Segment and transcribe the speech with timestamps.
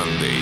[0.00, 0.39] Monday.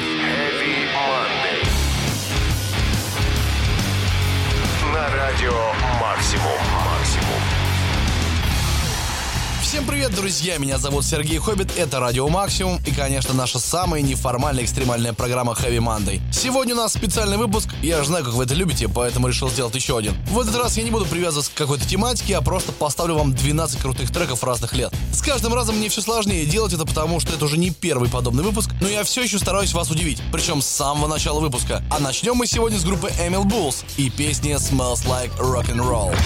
[9.68, 10.56] Всем привет, друзья!
[10.56, 15.76] Меня зовут Сергей Хоббит, это Радио Максимум и, конечно, наша самая неформальная экстремальная программа Heavy
[15.76, 16.22] Monday.
[16.32, 19.74] Сегодня у нас специальный выпуск, я же знаю, как вы это любите, поэтому решил сделать
[19.74, 20.14] еще один.
[20.30, 23.78] В этот раз я не буду привязываться к какой-то тематике, а просто поставлю вам 12
[23.78, 24.90] крутых треков разных лет.
[25.12, 28.44] С каждым разом мне все сложнее делать это, потому что это уже не первый подобный
[28.44, 31.82] выпуск, но я все еще стараюсь вас удивить, причем с самого начала выпуска.
[31.90, 36.16] А начнем мы сегодня с группы Emil Bulls и песни Smells Like Rock and Roll.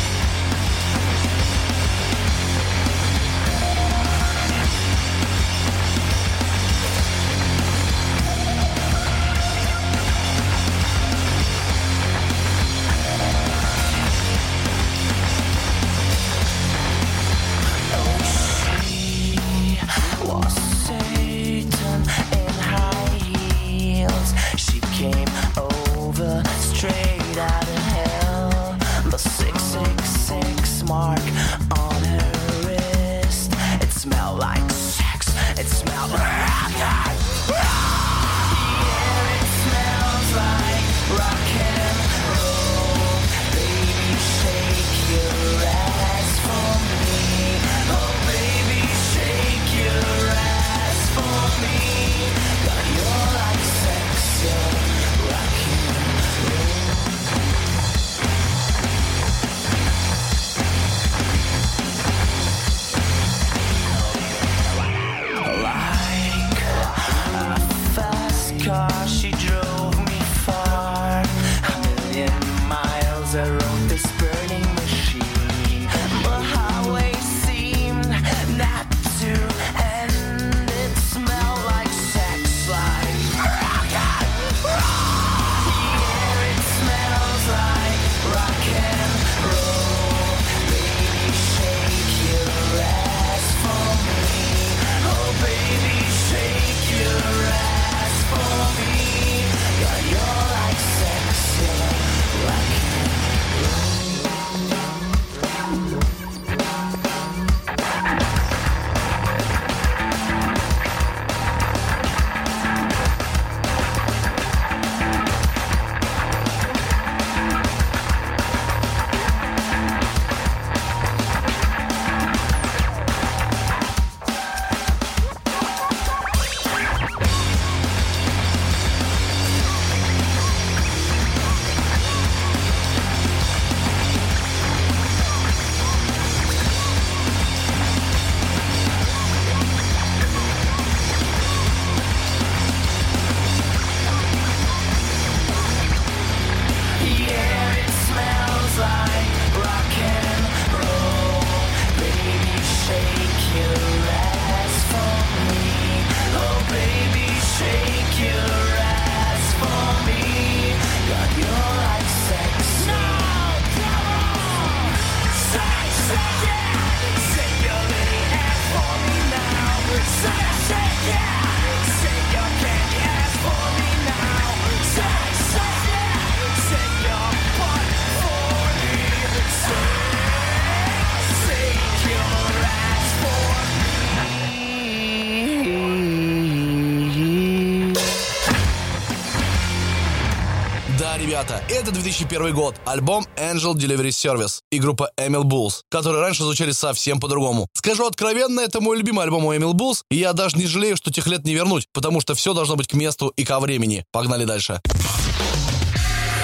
[191.82, 197.18] Это 2001 год, альбом Angel Delivery Service и группа Emil Bulls, которые раньше звучали совсем
[197.18, 197.68] по-другому.
[197.74, 201.12] Скажу откровенно, это мой любимый альбом у Emil Bulls, и я даже не жалею, что
[201.12, 204.04] тех лет не вернуть, потому что все должно быть к месту и ко времени.
[204.12, 204.80] Погнали дальше.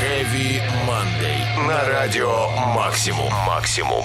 [0.02, 1.66] Heavy Monday.
[1.66, 3.32] На радио «Максимум».
[3.46, 4.04] «Максимум».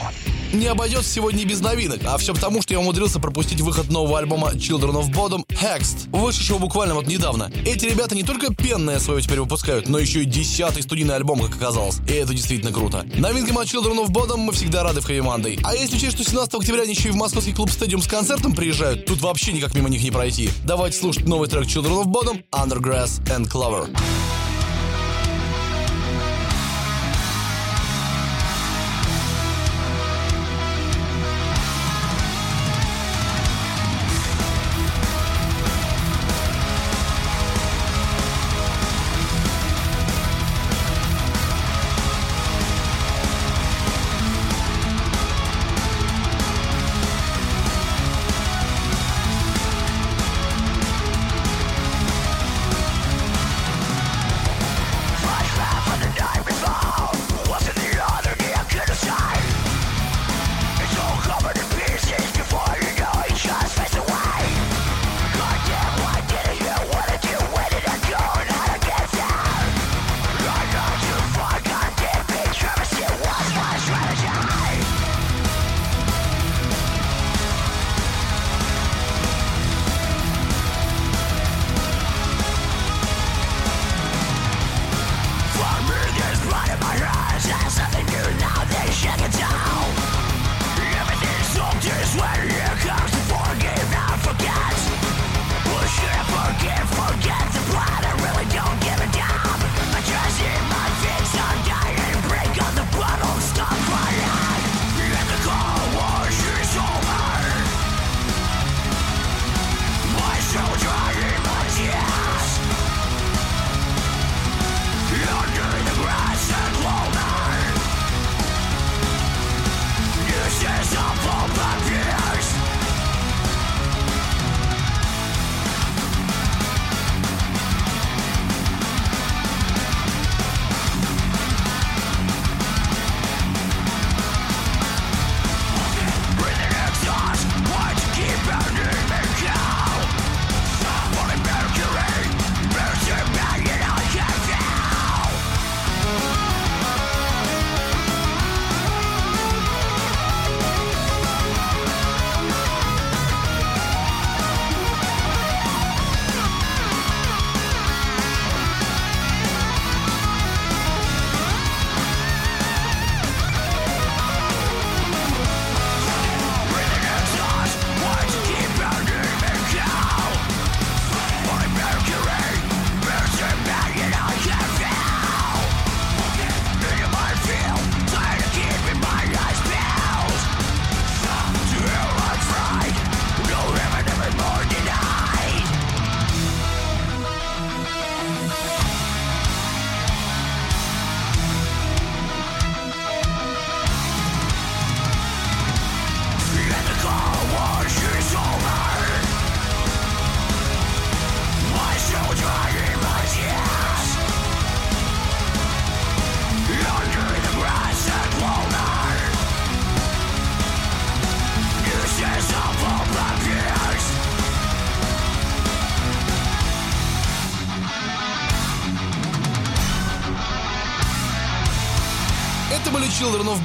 [0.54, 4.52] Не обойдется сегодня без новинок, а все потому, что я умудрился пропустить выход нового альбома
[4.52, 7.52] Children of Bodom Hexed, вышедшего буквально вот недавно.
[7.66, 11.56] Эти ребята не только пенное свое теперь выпускают, но еще и десятый студийный альбом, как
[11.56, 12.02] оказалось.
[12.08, 13.04] И это действительно круто.
[13.16, 15.60] Новинкам от Children of Bodom мы всегда рады в Heavy Monday.
[15.64, 18.54] А если учесть, что 17 октября они еще и в московский клуб Стадиум с концертом
[18.54, 20.52] приезжают, тут вообще никак мимо них не пройти.
[20.66, 23.90] Давайте слушать новый трек Children of Bodom Undergrass and Clover.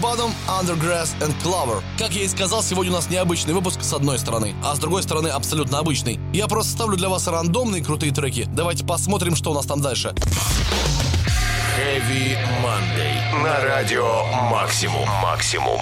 [0.03, 1.83] Bottom, Undergrass and Clover.
[1.99, 5.03] Как я и сказал, сегодня у нас необычный выпуск с одной стороны, а с другой
[5.03, 6.21] стороны абсолютно обычный.
[6.33, 8.47] Я просто ставлю для вас рандомные крутые треки.
[8.53, 10.15] Давайте посмотрим, что у нас там дальше.
[11.79, 13.43] Heavy Monday.
[13.43, 15.09] На радио Максимум.
[15.23, 15.81] Максимум.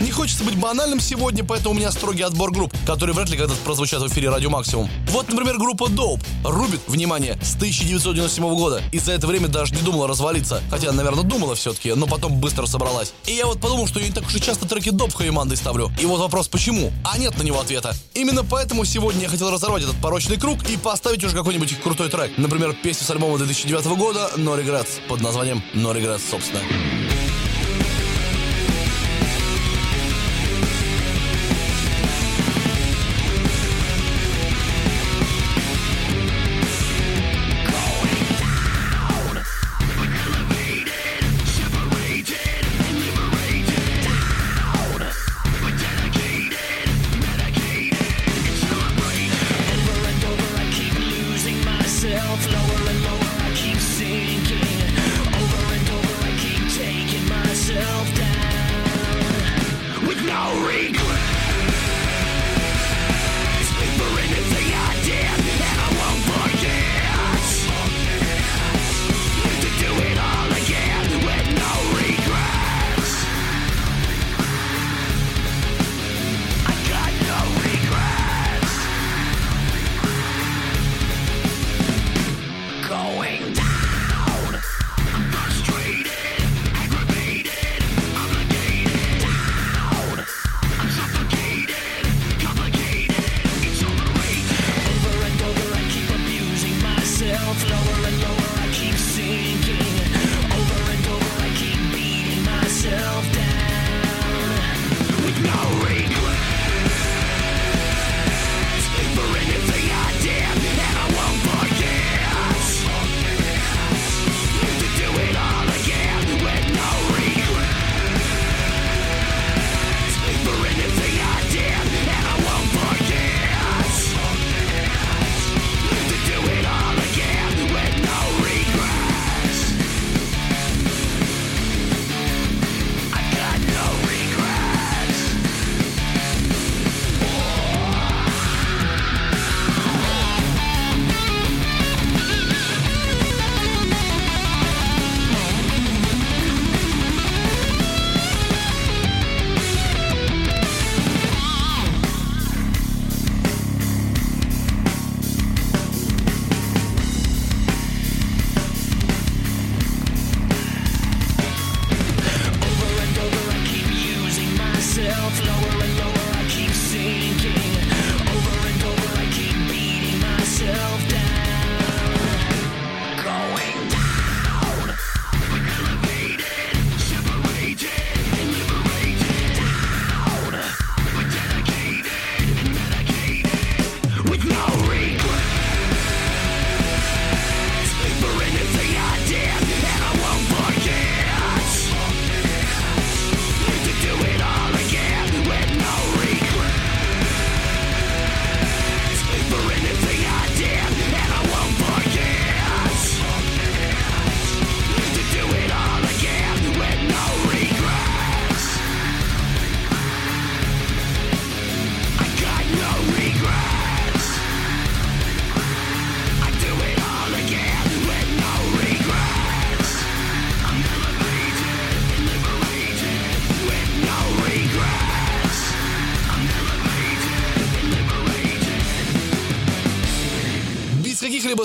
[0.00, 3.58] Не хочется быть банальным сегодня, поэтому у меня строгий отбор групп, которые вряд ли когда-то
[3.64, 4.88] прозвучат в эфире Радио Максимум.
[5.08, 6.22] Вот, например, группа Dope.
[6.44, 8.82] Рубит, внимание, с 1997 года.
[8.92, 10.62] И за это время даже не думала развалиться.
[10.70, 13.12] Хотя, наверное, думала все-таки, но потом быстро собралась.
[13.26, 15.90] И я вот подумал, что я не так уж и часто треки Dope Хэви ставлю.
[16.00, 16.92] И вот вопрос, почему?
[17.04, 17.94] А нет на него ответа.
[18.14, 22.36] Именно поэтому сегодня я хотел разорвать этот порочный круг и поставить уже какой-нибудь крутой трек.
[22.36, 26.60] Например, песню с альбома 2009 года No Regrets под названием No Regrets, собственно.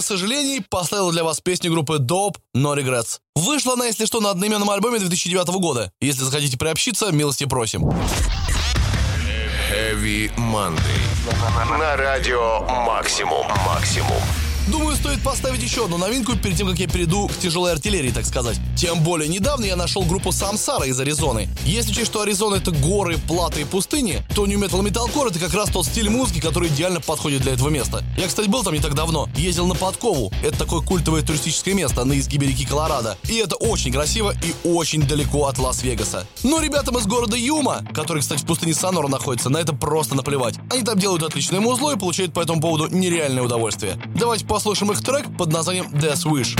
[0.07, 3.19] Сожалений поставил для вас песню группы Dope No Regrets.
[3.35, 5.91] Вышла она, если что, на одноименном альбоме 2009 года.
[6.01, 7.89] Если захотите приобщиться, милости просим.
[9.69, 11.77] Heavy Monday.
[11.77, 13.45] На радио Максимум.
[13.65, 14.46] Максимум.
[14.67, 18.25] Думаю, стоит поставить еще одну новинку перед тем, как я перейду к тяжелой артиллерии, так
[18.25, 18.59] сказать.
[18.75, 21.47] Тем более, недавно я нашел группу Самсара из Аризоны.
[21.63, 25.53] Если учесть, что Аризона это горы, платы и пустыни, то New Metal Metalcore это как
[25.53, 28.03] раз тот стиль музыки, который идеально подходит для этого места.
[28.17, 29.29] Я, кстати, был там не так давно.
[29.37, 30.33] Ездил на Подкову.
[30.43, 33.17] Это такое культовое туристическое место на изгибе реки Колорадо.
[33.29, 36.27] И это очень красиво и очень далеко от Лас-Вегаса.
[36.43, 40.55] Но ребятам из города Юма, который, кстати, в пустыне Санора находится, на это просто наплевать.
[40.69, 43.97] Они там делают отличное музло и получают по этому поводу нереальное удовольствие.
[44.15, 46.57] Давайте послушаем их трек под названием Death Wish.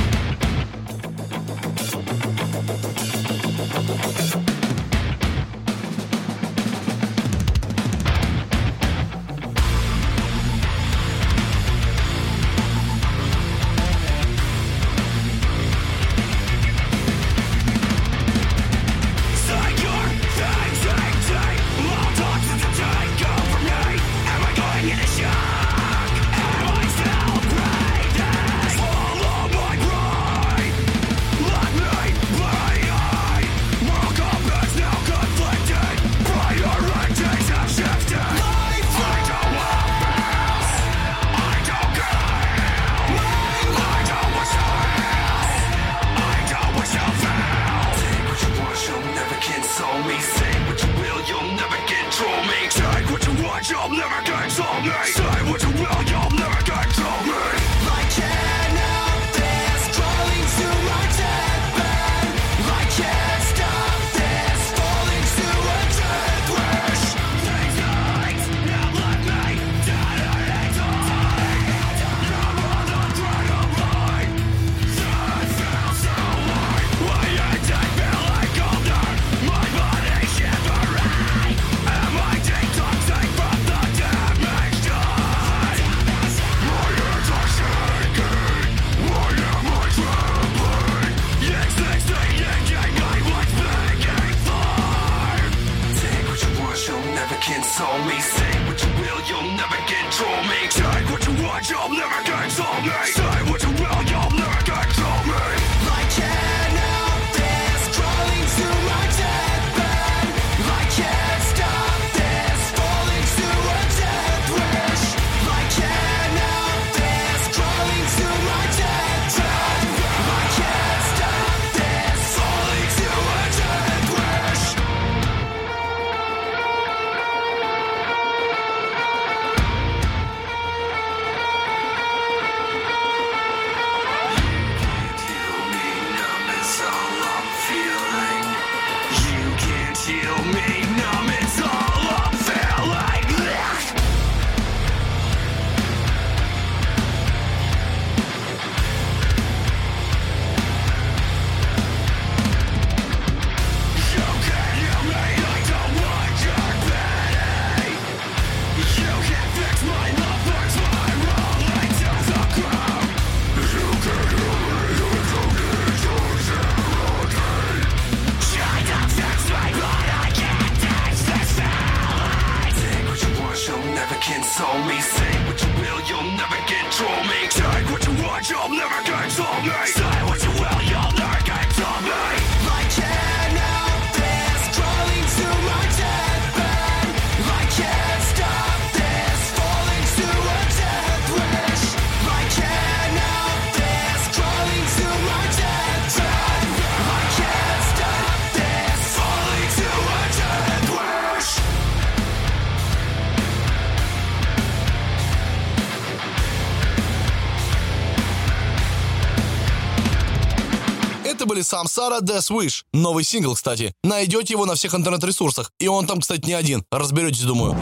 [211.58, 212.84] Были Самсара Death Wish.
[212.94, 213.92] Новый сингл, кстати.
[214.04, 215.72] Найдете его на всех интернет-ресурсах.
[215.80, 216.86] И он там, кстати, не один.
[216.92, 217.76] Разберетесь, думаю.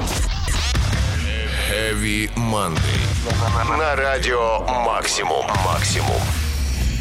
[1.69, 3.77] Heavy Monday.
[3.77, 5.45] На радио Максимум.
[5.65, 6.21] Максимум.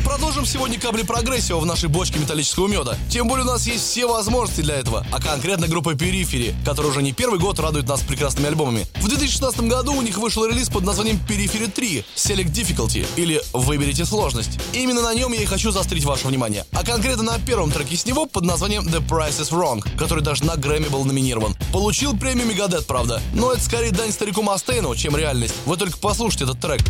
[0.05, 2.97] Продолжим сегодня капли прогрессива в нашей бочке металлического меда.
[3.11, 7.03] Тем более у нас есть все возможности для этого, а конкретно группа Перифери, которая уже
[7.03, 8.87] не первый год радует нас прекрасными альбомами.
[8.97, 14.05] В 2016 году у них вышел релиз под названием Перифери 3 Select Difficulty или Выберите
[14.05, 14.59] сложность.
[14.73, 16.67] Именно на нем я и хочу заострить ваше внимание.
[16.73, 20.45] А конкретно на первом треке с него под названием The Price is Wrong, который даже
[20.45, 21.57] на Грэмми был номинирован.
[21.73, 25.55] Получил премию Мегадет, правда, но это скорее дань старику Мастейну, чем реальность.
[25.65, 26.83] Вы только послушайте этот трек.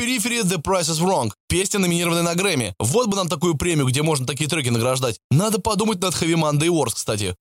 [0.00, 1.30] Periphery The Price is Wrong.
[1.46, 2.74] Песня, номинированная на Грэмми.
[2.78, 5.18] Вот бы нам такую премию, где можно такие треки награждать.
[5.30, 7.34] Надо подумать над Heavy Monday Wars, кстати.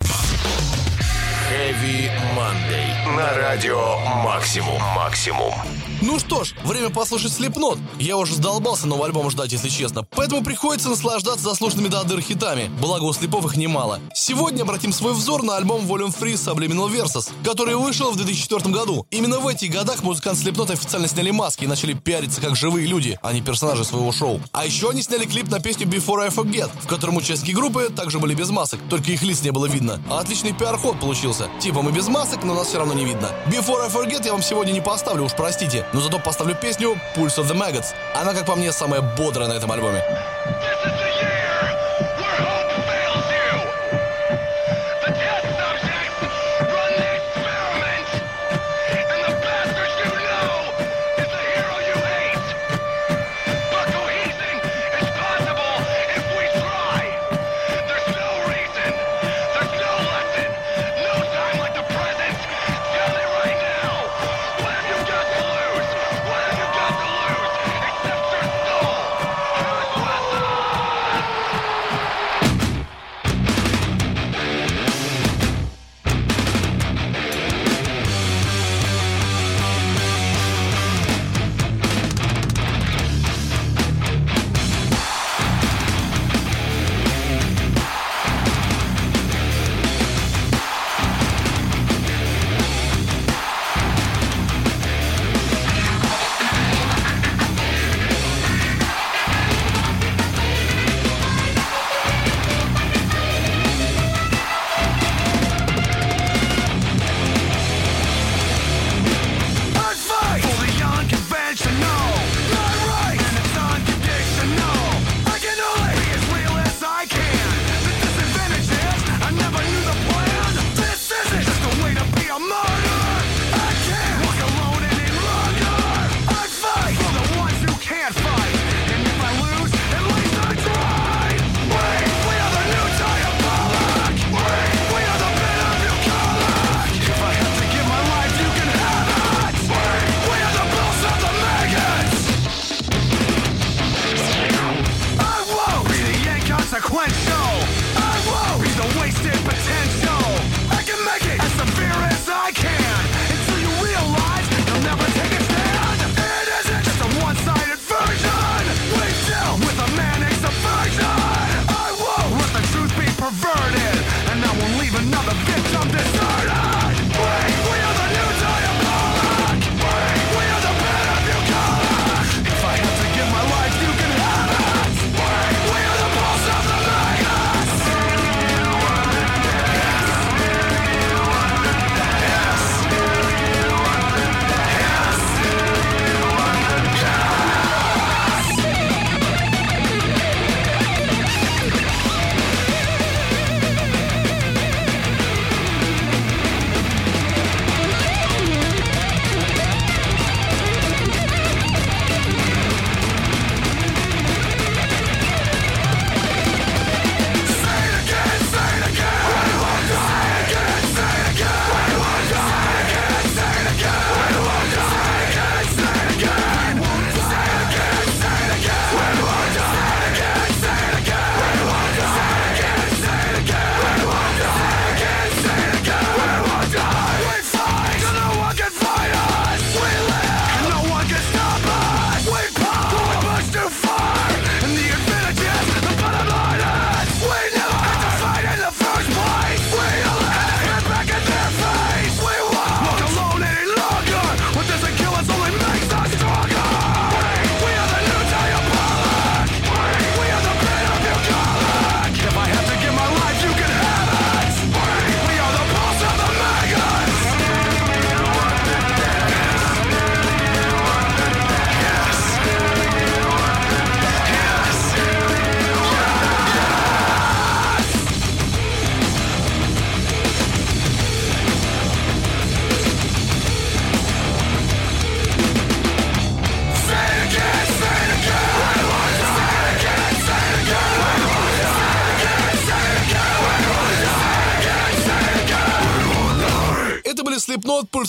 [1.49, 3.17] Heavy Monday.
[3.17, 4.79] На радио Максимум.
[4.95, 5.53] Максимум.
[6.01, 7.77] Ну что ж, время послушать Slipknot.
[7.99, 10.03] Я уже задолбался новый альбом ждать, если честно.
[10.15, 12.71] Поэтому приходится наслаждаться заслуженными до дыр хитами.
[12.79, 13.99] Благо у слепов их немало.
[14.13, 19.05] Сегодня обратим свой взор на альбом Volume 3 Subliminal Versus, который вышел в 2004 году.
[19.11, 23.19] Именно в этих годах музыканты Slipknot официально сняли маски и начали пиариться как живые люди,
[23.21, 24.39] а не персонажи своего шоу.
[24.53, 28.19] А еще они сняли клип на песню Before I Forget, в котором участники группы также
[28.19, 30.01] были без масок, только их лиц не было видно.
[30.09, 31.38] А отличный пиар-ход получился.
[31.59, 33.31] Типа мы без масок, но нас все равно не видно.
[33.47, 37.37] Before I Forget я вам сегодня не поставлю, уж простите но зато поставлю песню Pulse
[37.37, 37.93] of the Maggots.
[38.13, 40.03] Она, как по мне, самая бодрая на этом альбоме.
[40.47, 41.08] This is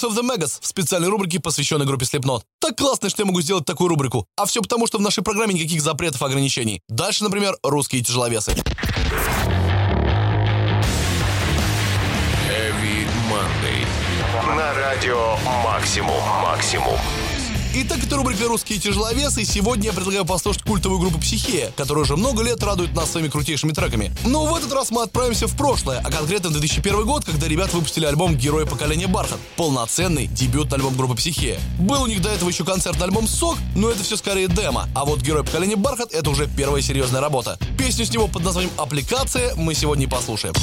[0.01, 2.43] Pulse of the Megas в специальной рубрике, посвященной группе Slipknot.
[2.61, 4.27] Так классно, что я могу сделать такую рубрику.
[4.37, 6.81] А все потому, что в нашей программе никаких запретов и ограничений.
[6.89, 8.53] Дальше, например, русские тяжеловесы.
[12.49, 14.57] Heavy Monday.
[14.57, 16.23] На радио Максимум.
[16.43, 16.99] Максимум.
[17.72, 22.16] Итак, это рубрика «Русские тяжеловесы», и сегодня я предлагаю послушать культовую группу «Психея», которая уже
[22.16, 24.12] много лет радует нас своими крутейшими треками.
[24.24, 27.76] Но в этот раз мы отправимся в прошлое, а конкретно в 2001 год, когда ребята
[27.76, 31.61] выпустили альбом «Герои поколения Бархат», полноценный дебютный альбом группы «Психея».
[31.78, 35.04] Был у них до этого еще концертный альбом «Сок», но это все скорее демо, а
[35.04, 37.56] вот «Герой поколения Бархат»— это уже первая серьезная работа.
[37.78, 40.54] Песню с него под названием «Аппликация» мы сегодня послушаем.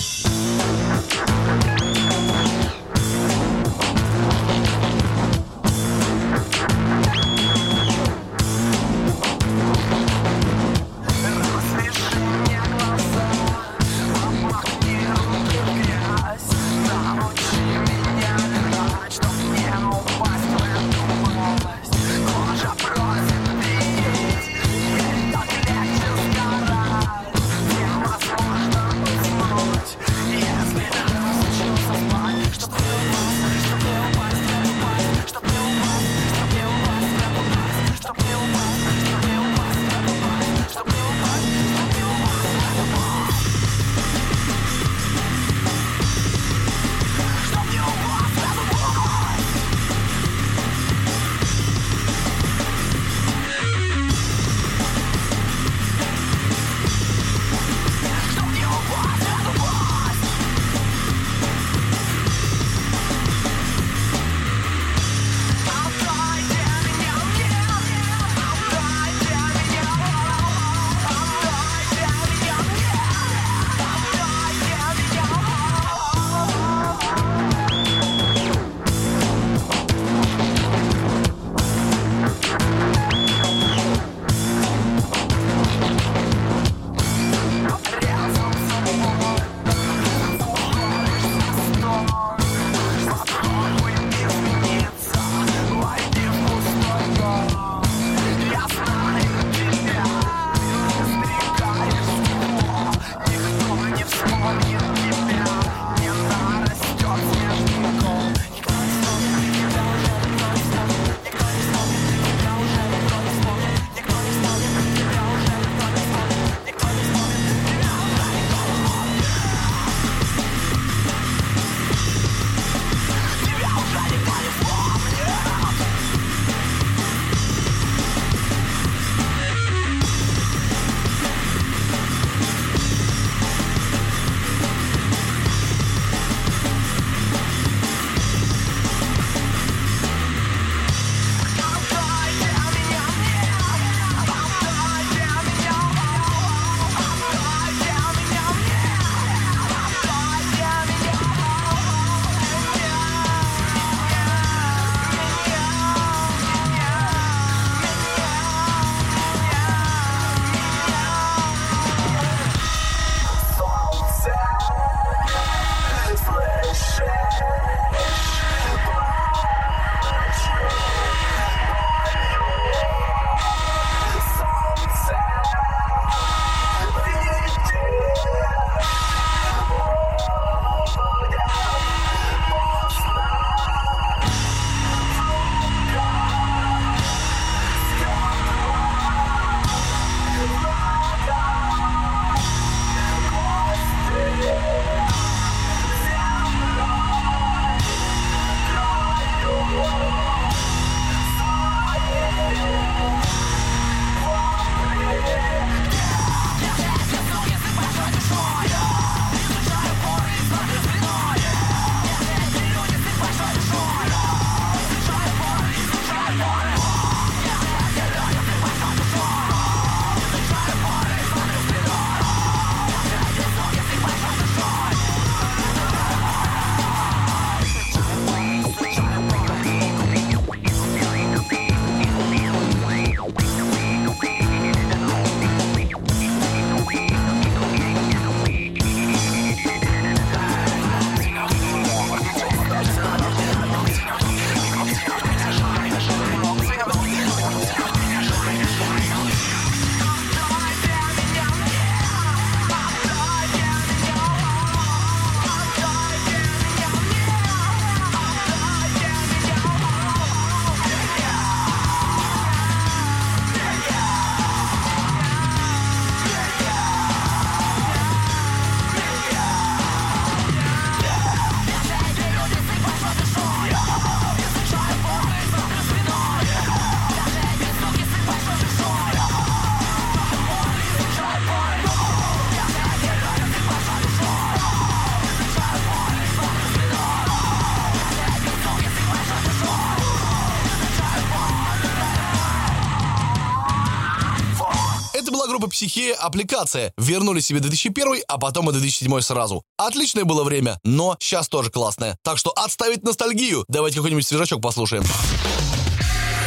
[295.77, 296.91] Психея Аппликация.
[296.97, 299.61] Вернули себе 2001, а потом и 2007 сразу.
[299.77, 302.17] Отличное было время, но сейчас тоже классное.
[302.23, 303.63] Так что отставить ностальгию.
[303.67, 305.03] Давайте какой-нибудь свежачок послушаем.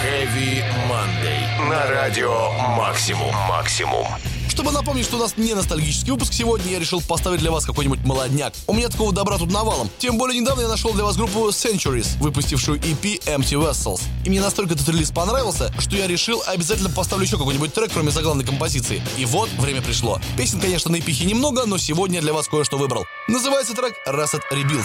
[0.05, 1.69] Heavy Monday.
[1.69, 3.33] На радио Максимум.
[3.49, 4.05] Максимум.
[4.51, 8.01] Чтобы напомнить, что у нас не ностальгический выпуск сегодня, я решил поставить для вас какой-нибудь
[8.01, 8.53] молодняк.
[8.67, 9.89] У меня такого добра тут навалом.
[9.99, 14.03] Тем более недавно я нашел для вас группу Centuries, выпустившую EP Empty Vessels.
[14.25, 18.11] И мне настолько этот релиз понравился, что я решил обязательно поставлю еще какой-нибудь трек, кроме
[18.11, 19.01] заглавной композиции.
[19.17, 20.19] И вот время пришло.
[20.37, 23.07] Песен, конечно, на EP немного, но сегодня я для вас кое-что выбрал.
[23.29, 24.85] Называется трек Reset Rebuild.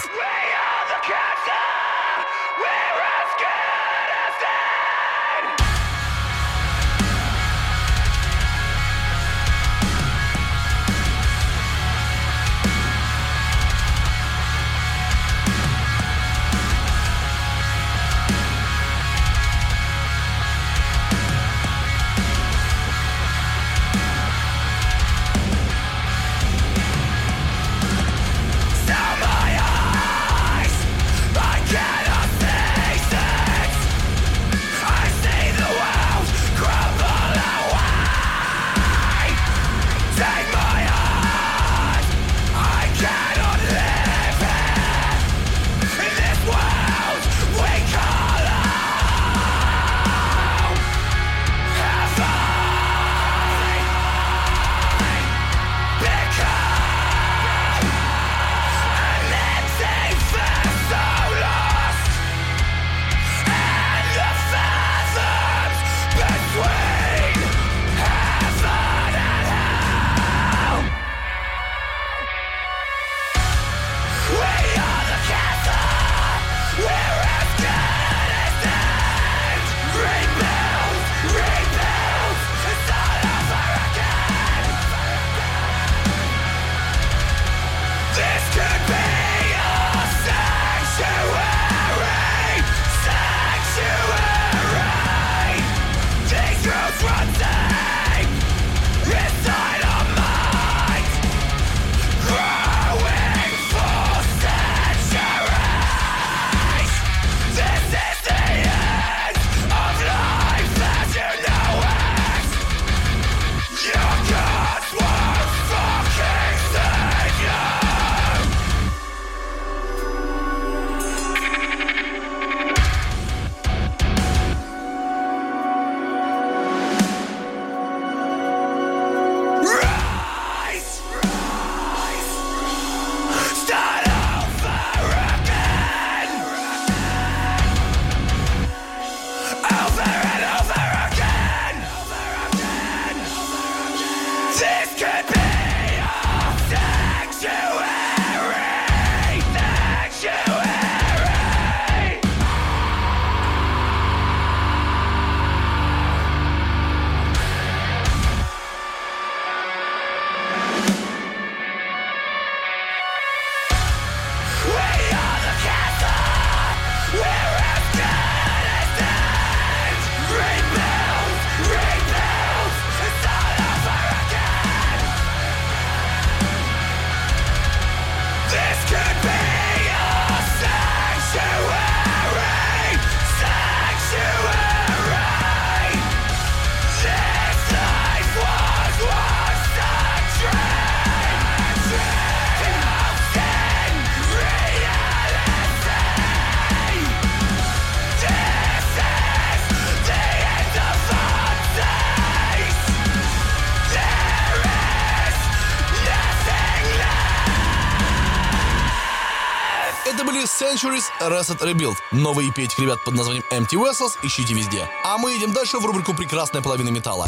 [210.86, 211.96] Centuries Reset Rebuild.
[212.12, 214.88] EP этих ребят под названием Empty Vessels ищите везде.
[215.04, 217.26] А мы идем дальше в рубрику «Прекрасная половина металла».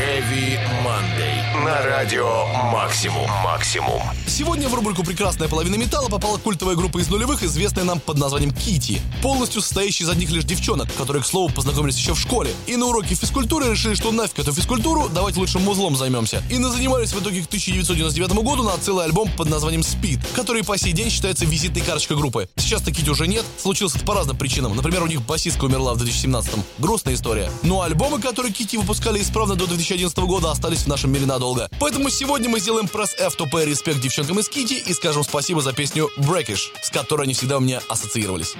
[0.00, 1.40] Heavy Monday.
[1.62, 3.28] На радио Максимум.
[3.44, 4.00] Максимум.
[4.26, 8.52] Сегодня в рубрику «Прекрасная половина металла» попала культовая группа из нулевых, известная нам под названием
[8.52, 12.50] Кити, полностью состоящая из одних лишь девчонок, которые, к слову, познакомились еще в школе.
[12.66, 16.42] И на уроке физкультуры решили, что нафиг эту физкультуру, давайте лучше музлом займемся.
[16.50, 20.78] И назанимались в итоге к 1999 году на целый альбом под названием Speed, который по
[20.78, 22.48] сей день считается визитной карточкой группы.
[22.56, 24.74] Сейчас-то Кити уже нет, случилось это по разным причинам.
[24.74, 26.64] Например, у них басистка умерла в 2017-м.
[26.78, 27.50] Грустная история.
[27.62, 31.68] Но альбомы, которые Кити выпускали исправно до 2011 года, остались в нашем мире надолго.
[31.80, 35.60] Поэтому сегодня мы сделаем пресс F to P респект девчонкам из Кити и скажем спасибо
[35.62, 38.54] за песню Breakish, с которой они всегда у меня ассоциировались.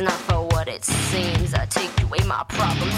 [0.00, 1.54] Not for what it seems.
[1.54, 2.94] I take away my problems,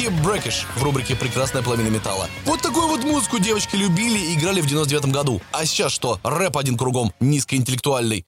[0.00, 2.26] Кити Брэкиш в рубрике «Прекрасная половина металла».
[2.46, 5.42] Вот такую вот музыку девочки любили и играли в 99 году.
[5.52, 6.18] А сейчас что?
[6.24, 8.24] Рэп один кругом, низкоинтеллектуальный.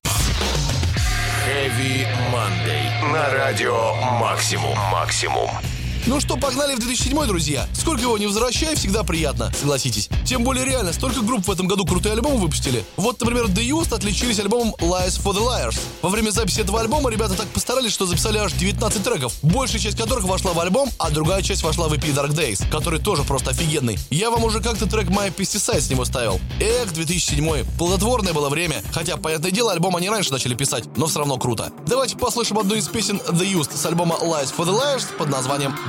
[1.47, 3.11] Heavy Monday.
[3.11, 4.77] На радио Максимум.
[4.91, 5.49] Максимум.
[6.05, 7.69] Ну что, погнали в 2007, друзья.
[7.75, 10.09] Сколько его не возвращай, всегда приятно, согласитесь.
[10.27, 12.85] Тем более реально, столько групп в этом году крутые альбомы выпустили.
[12.97, 15.79] Вот, например, The Used отличились альбомом Lies for the Liars.
[16.03, 19.97] Во время записи этого альбома ребята так постарались, что записали аж 19 треков, большая часть
[19.97, 23.51] которых вошла в альбом, а другая часть вошла в EP Dark Days, который тоже просто
[23.51, 23.97] офигенный.
[24.11, 26.41] Я вам уже как-то трек My Pesticide с него ставил.
[26.59, 31.21] Эх, 2007 плодотворное было время, хотя, понятное дело, альбом они раньше начали писать, но все
[31.21, 31.71] равно круто.
[31.87, 35.77] Давайте послушаем одну из песен The Used с альбома Lies for the Liars под названием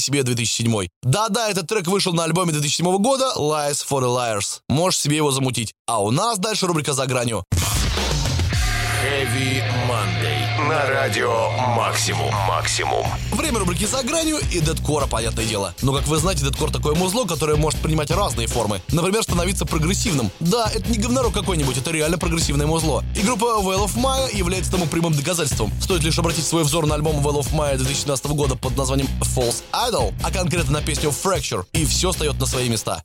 [0.00, 0.88] себе 2007».
[1.02, 4.60] Да-да, этот трек вышел на альбоме 2007 года Lies for the Liars.
[4.68, 5.74] Можешь себе его замутить.
[5.86, 7.44] А у нас дальше рубрика «За гранью».
[9.02, 10.39] Heavy Monday.
[10.68, 12.30] На радио Максимум.
[12.46, 13.06] Максимум.
[13.32, 15.74] Время рубрики «За гранью» и дедкора, понятное дело.
[15.80, 18.82] Но, как вы знаете, дедкор такое музло, которое может принимать разные формы.
[18.92, 20.30] Например, становиться прогрессивным.
[20.38, 23.02] Да, это не говнорок какой-нибудь, это реально прогрессивное музло.
[23.16, 25.72] И группа Well of Maya является тому прямым доказательством.
[25.80, 29.62] Стоит лишь обратить свой взор на альбом Well of Maya 2017 года под названием False
[29.72, 33.02] Idol, а конкретно на песню Fracture, и все встает на свои места.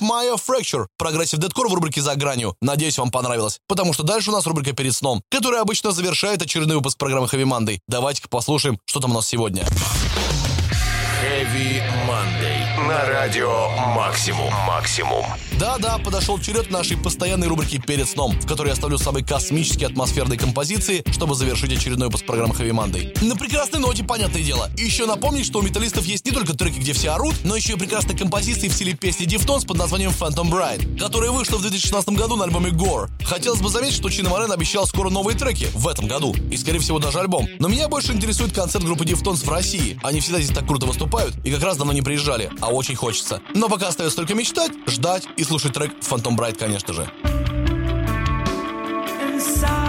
[0.00, 2.54] Maya Fracture, progressive deathcore в рубрике «За гранью».
[2.60, 3.58] Надеюсь, вам понравилось.
[3.68, 7.44] Потому что дальше у нас рубрика «Перед сном», которая обычно завершает очередной выпуск программы Heavy
[7.44, 7.78] Monday.
[7.88, 9.64] Давайте-ка послушаем, что там у нас сегодня.
[11.22, 12.59] Heavy Monday.
[12.88, 14.50] На радио Максимум.
[14.66, 15.26] Максимум.
[15.58, 20.38] Да-да, подошел черед нашей постоянной рубрики «Перед сном», в которой я ставлю самые космические атмосферные
[20.38, 23.22] композиции, чтобы завершить очередной выпуск программы Heavy Monday.
[23.22, 24.70] На прекрасной ноте, понятное дело.
[24.78, 27.74] И еще напомнить, что у металлистов есть не только треки, где все орут, но еще
[27.74, 32.08] и прекрасные композиции в стиле песни Deftones под названием Phantom Bride, которая вышла в 2016
[32.10, 33.10] году на альбоме Gore.
[33.22, 36.78] Хотелось бы заметить, что Чино Морено обещал скоро новые треки в этом году, и скорее
[36.78, 37.46] всего даже альбом.
[37.58, 40.00] Но меня больше интересует концерт группы Deftones в России.
[40.02, 43.42] Они всегда здесь так круто выступают, и как раз давно не приезжали, а очень хочется.
[43.54, 47.10] Но пока остается только мечтать, ждать и слушать трек Phantom Bride, конечно же.
[49.22, 49.79] Inside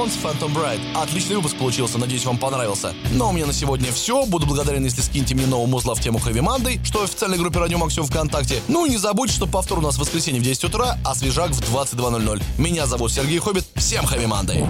[0.00, 0.80] Stones Phantom Bright.
[0.94, 2.94] Отличный выпуск получился, надеюсь, вам понравился.
[3.12, 4.24] Ну а у меня на сегодня все.
[4.24, 7.58] Буду благодарен, если скиньте мне нового музла в тему Heavy Monday, что в официальной группе
[7.58, 8.62] Радио Максимум ВКонтакте.
[8.68, 11.50] Ну и не забудьте, что повтор у нас в воскресенье в 10 утра, а свежак
[11.50, 12.42] в 22.00.
[12.56, 13.66] Меня зовут Сергей Хоббит.
[13.74, 14.66] Всем Heavy Monday.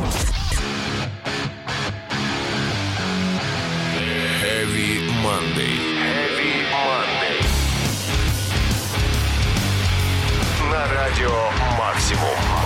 [4.43, 5.79] Heavy Monday.
[6.03, 7.45] Heavy Monday.
[10.73, 11.31] На радио
[11.79, 12.60] Максимум.